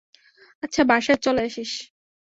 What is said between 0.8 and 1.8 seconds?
বাসায় চলে আসিস।